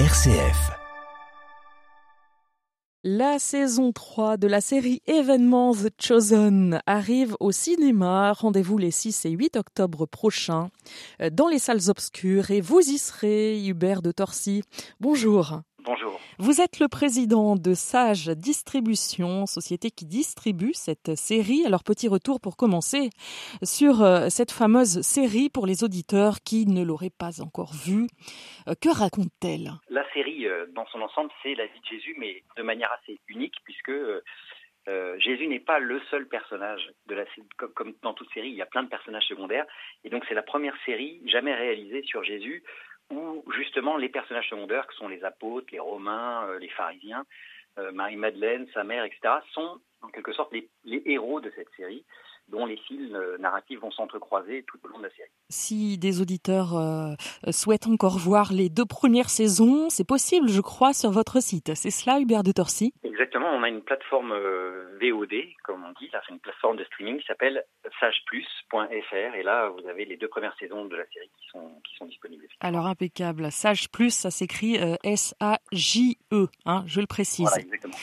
RCF. 0.00 0.72
La 3.04 3.38
saison 3.38 3.92
3 3.92 4.38
de 4.38 4.48
la 4.48 4.60
série 4.60 5.00
événement 5.06 5.72
The 5.72 5.92
Chosen 6.02 6.80
arrive 6.84 7.36
au 7.38 7.52
cinéma. 7.52 8.32
Rendez-vous 8.32 8.76
les 8.76 8.90
6 8.90 9.24
et 9.26 9.30
8 9.30 9.54
octobre 9.54 10.06
prochains 10.06 10.70
euh, 11.22 11.30
dans 11.30 11.46
les 11.46 11.60
salles 11.60 11.88
obscures 11.90 12.50
et 12.50 12.60
vous 12.60 12.80
y 12.80 12.98
serez, 12.98 13.64
Hubert 13.64 14.02
de 14.02 14.10
Torcy. 14.10 14.64
Bonjour. 14.98 15.60
Bonjour. 15.84 16.18
Vous 16.38 16.62
êtes 16.62 16.80
le 16.80 16.88
président 16.88 17.56
de 17.56 17.74
Sage 17.74 18.28
Distribution, 18.28 19.44
société 19.44 19.90
qui 19.90 20.06
distribue 20.06 20.72
cette 20.72 21.14
série. 21.14 21.66
Alors 21.66 21.84
petit 21.84 22.08
retour 22.08 22.40
pour 22.40 22.56
commencer 22.56 23.10
sur 23.62 24.02
euh, 24.02 24.28
cette 24.30 24.50
fameuse 24.50 25.02
série 25.02 25.50
pour 25.50 25.66
les 25.66 25.84
auditeurs 25.84 26.36
qui 26.42 26.64
ne 26.64 26.82
l'auraient 26.82 27.10
pas 27.10 27.42
encore 27.42 27.74
vue. 27.74 28.06
Euh, 28.66 28.72
que 28.80 28.88
raconte-t-elle? 28.88 29.72
La 29.90 30.10
série 30.14 30.46
euh, 30.46 30.64
dans 30.72 30.86
son 30.86 31.02
ensemble, 31.02 31.30
c'est 31.42 31.54
la 31.54 31.66
vie 31.66 31.80
de 31.80 31.86
Jésus, 31.86 32.16
mais 32.18 32.42
de 32.56 32.62
manière 32.62 32.90
assez 33.02 33.20
unique 33.28 33.56
puisque 33.64 33.92
Jésus 35.18 35.46
n'est 35.46 35.60
pas 35.60 35.78
le 35.78 36.00
seul 36.10 36.26
personnage 36.28 36.90
de 37.06 37.14
la 37.14 37.24
comme, 37.56 37.72
comme 37.72 37.94
dans 38.02 38.12
toute 38.12 38.30
série, 38.32 38.48
il 38.48 38.54
y 38.54 38.62
a 38.62 38.66
plein 38.66 38.82
de 38.82 38.88
personnages 38.88 39.26
secondaires 39.26 39.64
et 40.04 40.10
donc 40.10 40.24
c'est 40.28 40.34
la 40.34 40.42
première 40.42 40.76
série 40.84 41.22
jamais 41.26 41.54
réalisée 41.54 42.02
sur 42.02 42.22
Jésus 42.22 42.62
où 43.10 43.44
justement 43.56 43.96
les 43.96 44.08
personnages 44.08 44.48
secondaires, 44.48 44.86
que 44.86 44.94
sont 44.94 45.08
les 45.08 45.24
apôtres, 45.24 45.68
les 45.72 45.80
Romains, 45.80 46.46
euh, 46.48 46.58
les 46.58 46.68
pharisiens, 46.70 47.24
euh, 47.78 47.92
Marie-Madeleine, 47.92 48.66
sa 48.72 48.84
mère, 48.84 49.04
etc., 49.04 49.34
sont 49.52 49.80
en 50.02 50.08
quelque 50.08 50.32
sorte 50.32 50.52
les, 50.52 50.68
les 50.84 51.02
héros 51.06 51.40
de 51.40 51.50
cette 51.56 51.70
série 51.76 52.04
dont 52.48 52.66
les 52.66 52.76
fils 52.76 53.12
euh, 53.14 53.38
narratifs 53.38 53.80
vont 53.80 53.90
s'entrecroiser 53.90 54.64
tout 54.64 54.78
au 54.84 54.88
long 54.88 54.98
de 54.98 55.04
la 55.04 55.10
série. 55.10 55.30
Si 55.48 55.98
des 55.98 56.20
auditeurs 56.20 56.76
euh, 56.76 57.14
souhaitent 57.50 57.86
encore 57.86 58.18
voir 58.18 58.52
les 58.52 58.68
deux 58.68 58.84
premières 58.84 59.30
saisons, 59.30 59.88
c'est 59.88 60.06
possible, 60.06 60.48
je 60.48 60.60
crois, 60.60 60.92
sur 60.92 61.10
votre 61.10 61.40
site. 61.40 61.74
C'est 61.74 61.90
cela, 61.90 62.20
Hubert 62.20 62.42
de 62.42 62.52
Torcy? 62.52 62.92
Exactement, 63.02 63.50
on 63.50 63.62
a 63.62 63.68
une 63.68 63.82
plateforme 63.82 64.32
euh, 64.32 64.98
VOD, 65.00 65.34
comme 65.62 65.84
on 65.84 65.92
dit, 66.00 66.10
c'est 66.12 66.32
une 66.32 66.40
plateforme 66.40 66.76
de 66.76 66.84
streaming 66.84 67.18
qui 67.18 67.26
s'appelle 67.26 67.64
sageplus.fr 68.00 68.53
et 68.82 69.42
là, 69.42 69.68
vous 69.68 69.88
avez 69.88 70.04
les 70.04 70.16
deux 70.16 70.28
premières 70.28 70.56
saisons 70.58 70.84
de 70.86 70.96
la 70.96 71.04
série 71.12 71.30
qui 71.38 71.48
sont, 71.48 71.70
qui 71.84 71.94
sont 71.96 72.06
disponibles. 72.06 72.46
Alors, 72.60 72.86
impeccable. 72.86 73.50
Sage 73.52 73.90
Plus, 73.90 74.10
ça 74.10 74.30
s'écrit 74.30 74.78
S-A-J-E, 75.02 76.48
hein, 76.66 76.84
je 76.86 77.00
le 77.00 77.06
précise. 77.06 77.46
Voilà, 77.46 77.62
exactement. 77.62 77.94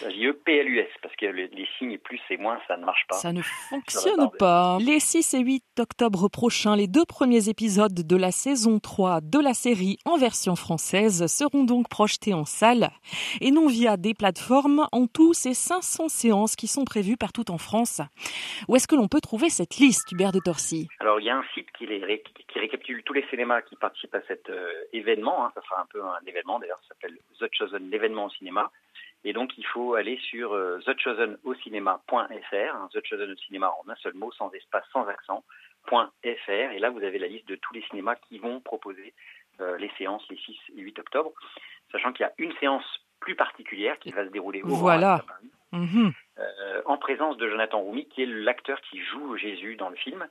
S-A-J-E, 0.00 0.32
P-L-U-S, 0.44 0.88
parce 1.02 1.14
que 1.16 1.26
les, 1.26 1.48
les 1.48 1.68
signes 1.78 1.98
plus 1.98 2.20
et 2.30 2.36
moins, 2.36 2.58
ça 2.66 2.76
ne 2.76 2.84
marche 2.84 3.04
pas. 3.08 3.16
Ça 3.16 3.32
ne 3.32 3.42
fonctionne 3.42 4.30
pas. 4.38 4.78
Les 4.80 5.00
6 5.00 5.34
et 5.34 5.40
8 5.40 5.64
octobre 5.80 6.28
prochains, 6.28 6.76
les 6.76 6.86
deux 6.86 7.04
premiers 7.04 7.48
épisodes 7.48 7.94
de 7.94 8.16
la 8.16 8.30
saison 8.30 8.78
3 8.78 9.20
de 9.22 9.38
la 9.38 9.54
série 9.54 9.98
en 10.04 10.16
version 10.16 10.56
française 10.56 11.26
seront 11.26 11.64
donc 11.64 11.88
projetés 11.88 12.34
en 12.34 12.44
salle 12.44 12.90
et 13.40 13.50
non 13.50 13.66
via 13.66 13.96
des 13.96 14.14
plateformes. 14.14 14.86
En 14.92 15.06
tout, 15.06 15.34
c'est 15.34 15.54
500 15.54 16.08
séances 16.08 16.56
qui 16.56 16.66
sont 16.66 16.84
prévues 16.84 17.16
partout 17.16 17.50
en 17.50 17.58
France. 17.58 18.00
Où 18.68 18.76
est-ce 18.76 18.86
que 18.86 18.96
l'on 18.96 19.08
peut 19.08 19.20
trouver 19.20 19.50
cette 19.50 19.76
liste, 19.76 20.10
Hubert 20.12 20.32
de 20.32 20.40
Torcy? 20.40 20.88
Alors, 21.00 21.20
il 21.20 21.26
y 21.26 21.30
a 21.30 21.36
un 21.36 21.44
site 21.54 21.70
qui, 21.76 21.86
les, 21.86 22.22
qui, 22.48 22.58
récapitule 22.58 23.02
tous 23.04 23.12
les 23.12 23.24
cinémas 23.30 23.62
qui 23.62 23.76
participent 23.76 24.14
à 24.14 24.22
cet 24.26 24.48
euh, 24.50 24.72
événement. 24.92 25.44
Hein. 25.44 25.52
Ça 25.54 25.62
sera 25.62 25.80
un 25.80 25.86
peu 25.86 26.02
un 26.02 26.18
événement, 26.26 26.58
d'ailleurs, 26.58 26.80
ça 26.82 26.94
s'appelle 26.94 27.18
The 27.40 27.48
Chosen, 27.52 27.90
l'événement 27.90 28.26
au 28.26 28.30
cinéma. 28.30 28.70
Et 29.24 29.32
donc, 29.32 29.56
il 29.58 29.66
faut 29.66 29.94
aller 29.94 30.18
sur 30.18 30.52
euh, 30.52 30.78
thechosenocinema.fr, 30.84 32.54
hein, 32.54 32.88
The 32.92 33.04
Chosen 33.04 33.32
au 33.32 33.36
cinéma 33.36 33.74
en 33.84 33.90
un 33.90 33.96
seul 33.96 34.14
mot, 34.14 34.30
sans 34.32 34.50
espace, 34.52 34.84
sans 34.92 35.06
accent, 35.08 35.44
.fr. 35.86 36.50
Et 36.50 36.78
là, 36.78 36.90
vous 36.90 37.02
avez 37.02 37.18
la 37.18 37.26
liste 37.26 37.48
de 37.48 37.56
tous 37.56 37.74
les 37.74 37.82
cinémas 37.82 38.16
qui 38.28 38.38
vont 38.38 38.60
proposer 38.60 39.14
euh, 39.60 39.76
les 39.78 39.90
séances 39.98 40.24
les 40.30 40.36
6 40.36 40.56
et 40.76 40.80
8 40.80 40.98
octobre, 41.00 41.32
sachant 41.90 42.12
qu'il 42.12 42.24
y 42.24 42.28
a 42.28 42.32
une 42.38 42.54
séance 42.58 42.84
plus 43.20 43.34
particulière 43.34 43.98
qui 43.98 44.12
va 44.12 44.24
se 44.24 44.30
dérouler 44.30 44.62
au 44.62 44.68
voilà. 44.68 45.24
Mmh. 45.72 46.10
Euh, 46.38 46.82
en 46.86 46.96
présence 46.96 47.36
de 47.36 47.48
Jonathan 47.48 47.80
Roumi, 47.80 48.06
qui 48.08 48.22
est 48.22 48.26
l'acteur 48.26 48.80
qui 48.80 49.02
joue 49.02 49.36
Jésus 49.36 49.76
dans 49.76 49.90
le 49.90 49.96
film, 49.96 50.26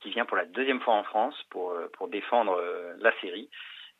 qui 0.00 0.10
vient 0.10 0.24
pour 0.24 0.36
la 0.36 0.46
deuxième 0.46 0.80
fois 0.80 0.94
en 0.94 1.04
France 1.04 1.34
pour, 1.50 1.70
euh, 1.70 1.88
pour 1.92 2.08
défendre 2.08 2.54
euh, 2.58 2.94
la 2.98 3.12
série. 3.20 3.48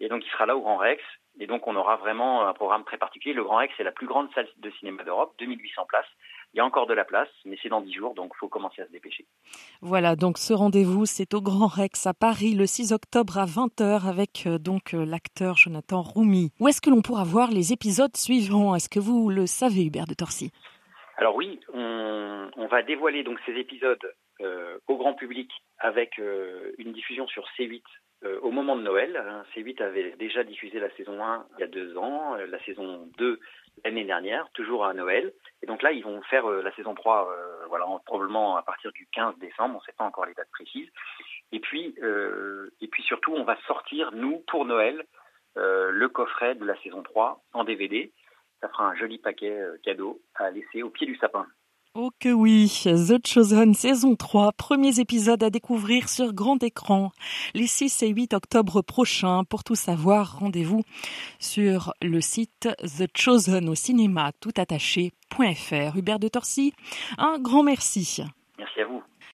Et 0.01 0.09
donc, 0.09 0.25
il 0.25 0.31
sera 0.31 0.47
là 0.47 0.57
au 0.57 0.61
Grand 0.61 0.77
Rex. 0.77 1.03
Et 1.39 1.47
donc, 1.47 1.67
on 1.67 1.77
aura 1.77 1.97
vraiment 1.97 2.47
un 2.47 2.53
programme 2.53 2.85
très 2.85 2.99
particulier. 2.99 3.35
Le 3.35 3.45
Grand 3.45 3.57
Rex, 3.57 3.73
c'est 3.77 3.85
la 3.85 3.93
plus 3.93 4.07
grande 4.07 4.29
salle 4.35 4.49
de 4.59 4.71
cinéma 4.73 5.05
d'Europe, 5.05 5.35
2800 5.39 5.85
places. 5.89 6.07
Il 6.53 6.57
y 6.57 6.61
a 6.61 6.65
encore 6.65 6.87
de 6.87 6.95
la 6.95 7.05
place, 7.05 7.29
mais 7.45 7.57
c'est 7.63 7.69
dans 7.69 7.81
10 7.81 7.93
jours, 7.93 8.15
donc 8.15 8.33
il 8.35 8.39
faut 8.39 8.49
commencer 8.49 8.83
à 8.83 8.87
se 8.87 8.91
dépêcher. 8.91 9.25
Voilà, 9.83 10.17
donc 10.17 10.37
ce 10.37 10.53
rendez-vous, 10.53 11.07
c'est 11.07 11.33
au 11.33 11.41
Grand 11.41 11.69
Rex 11.69 12.09
à 12.09 12.15
Paris 12.15 12.55
le 12.55 12.67
6 12.67 12.93
octobre 12.93 13.39
à 13.39 13.45
20h 13.45 14.09
avec 14.09 14.45
euh, 14.47 14.59
donc 14.59 14.93
euh, 14.93 15.05
l'acteur 15.05 15.57
Jonathan 15.57 16.03
Roumi. 16.03 16.51
Où 16.59 16.67
est-ce 16.67 16.81
que 16.81 16.91
l'on 16.91 17.03
pourra 17.03 17.23
voir 17.23 17.51
les 17.53 17.73
épisodes 17.73 18.17
suivants? 18.17 18.75
Est-ce 18.75 18.89
que 18.89 18.99
vous 18.99 19.31
le 19.31 19.47
savez, 19.47 19.85
Hubert 19.85 20.07
de 20.07 20.15
Torcy? 20.15 20.51
Alors 21.19 21.37
oui, 21.37 21.61
on, 21.73 22.51
on, 22.57 22.67
va 22.67 22.83
dévoiler 22.83 23.23
donc 23.23 23.39
ces 23.47 23.53
épisodes 23.53 24.13
euh, 24.41 24.79
grand 25.01 25.15
public 25.15 25.51
avec 25.79 26.19
euh, 26.19 26.73
une 26.79 26.93
diffusion 26.93 27.27
sur 27.27 27.45
C8 27.57 27.83
euh, 28.23 28.39
au 28.43 28.51
moment 28.51 28.77
de 28.77 28.83
Noël. 28.83 29.17
Hein, 29.17 29.45
C8 29.55 29.83
avait 29.83 30.11
déjà 30.19 30.45
diffusé 30.45 30.79
la 30.79 30.91
saison 30.91 31.25
1 31.25 31.47
il 31.57 31.61
y 31.61 31.65
a 31.65 31.69
deux 31.69 31.97
ans, 31.97 32.35
euh, 32.35 32.47
la 32.47 32.63
saison 32.65 33.09
2 33.17 33.41
l'année 33.83 34.05
dernière, 34.05 34.47
toujours 34.53 34.85
à 34.85 34.93
Noël. 34.93 35.33
Et 35.63 35.67
donc 35.67 35.81
là, 35.83 35.91
ils 35.93 36.05
vont 36.05 36.21
faire 36.23 36.47
la 36.47 36.71
saison 36.75 36.95
3, 36.95 37.31
euh, 37.33 37.67
voilà, 37.69 37.87
probablement 38.05 38.59
à 38.59 38.63
partir 38.63 38.93
du 38.93 39.07
15 39.13 39.39
décembre, 39.39 39.77
on 39.77 39.79
ne 39.79 39.85
sait 39.85 39.97
pas 39.97 40.05
encore 40.05 40.27
les 40.27 40.35
dates 40.35 40.51
précises. 40.51 40.91
Et 41.53 41.61
puis, 41.61 41.97
et 42.81 42.89
puis 42.89 43.03
surtout, 43.03 43.33
on 43.35 43.43
va 43.43 43.57
sortir, 43.67 44.13
nous, 44.13 44.39
pour 44.47 44.65
Noël, 44.67 45.05
le 45.57 46.07
coffret 46.09 46.55
de 46.55 46.65
la 46.65 46.81
saison 46.83 47.03
3 47.03 47.43
en 47.55 47.65
DVD. 47.65 48.13
Ça 48.61 48.69
fera 48.69 48.85
un 48.85 48.95
joli 48.95 49.19
paquet 49.19 49.61
cadeau 49.83 50.21
à 50.37 50.51
laisser 50.51 50.85
au 50.85 50.91
pied 50.91 51.09
du 51.09 51.17
sapin. 51.17 51.49
Oh 51.95 52.11
que 52.21 52.29
oui, 52.29 52.85
The 52.85 53.27
Chosen 53.27 53.75
saison 53.75 54.15
3, 54.15 54.53
premiers 54.53 55.01
épisodes 55.01 55.43
à 55.43 55.51
découvrir 55.51 56.09
sur 56.09 56.33
grand 56.33 56.63
écran 56.63 57.11
les 57.53 57.67
6 57.67 58.05
et 58.05 58.09
8 58.11 58.33
octobre 58.33 58.81
prochains. 58.81 59.43
Pour 59.43 59.65
tout 59.65 59.75
savoir, 59.75 60.39
rendez-vous 60.39 60.83
sur 61.41 61.93
le 62.01 62.21
site 62.21 62.69
The 62.79 63.09
Chosen 63.17 63.69
au 63.69 63.75
cinéma 63.75 64.31
tout 64.39 64.53
attaché.fr. 64.57 65.97
Hubert 65.97 66.21
de 66.21 66.29
Torcy, 66.29 66.75
un 67.19 67.41
grand 67.41 67.65
merci. 67.65 68.23
Merci 68.57 68.81
à 68.83 68.87
vous. 68.87 69.03